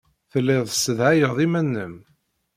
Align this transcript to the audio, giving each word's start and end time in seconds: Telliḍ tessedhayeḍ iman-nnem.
Telliḍ 0.31 0.63
tessedhayeḍ 0.67 1.37
iman-nnem. 1.45 1.95